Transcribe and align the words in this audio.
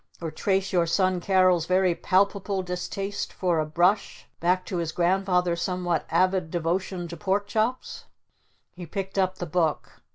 Or 0.19 0.31
trace 0.31 0.73
your 0.73 0.87
son 0.87 1.19
Carol's 1.19 1.67
very 1.67 1.93
palpable 1.93 2.63
distaste 2.63 3.31
for 3.31 3.59
a 3.59 3.67
brush, 3.67 4.25
back 4.39 4.65
to 4.65 4.77
his 4.77 4.91
grandfather's 4.91 5.61
somewhat 5.61 6.07
avid 6.09 6.49
devotion 6.49 7.07
to 7.09 7.15
pork 7.15 7.45
chops?" 7.45 8.05
He 8.73 8.87
picked 8.87 9.19
up 9.19 9.35
the 9.35 9.45
book. 9.45 10.01